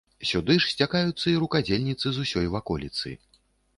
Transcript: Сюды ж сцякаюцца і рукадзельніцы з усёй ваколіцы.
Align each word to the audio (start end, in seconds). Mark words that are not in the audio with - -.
Сюды 0.27 0.53
ж 0.63 0.69
сцякаюцца 0.73 1.25
і 1.33 1.35
рукадзельніцы 1.43 2.07
з 2.17 2.27
усёй 2.27 2.51
ваколіцы. 2.57 3.15